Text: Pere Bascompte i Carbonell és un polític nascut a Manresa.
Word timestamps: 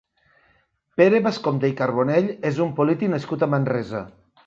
Pere 1.01 1.19
Bascompte 1.27 1.71
i 1.73 1.77
Carbonell 1.83 2.35
és 2.53 2.61
un 2.69 2.75
polític 2.83 3.17
nascut 3.19 3.47
a 3.49 3.55
Manresa. 3.57 4.07